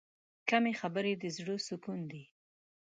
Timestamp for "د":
1.21-1.23